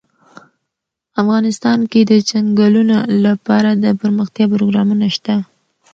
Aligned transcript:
افغانستان 1.21 1.79
کې 1.91 2.01
د 2.11 2.11
چنګلونه 2.29 2.97
لپاره 3.25 3.69
دپرمختیا 3.85 4.45
پروګرامونه 4.53 5.07
شته. 5.15 5.35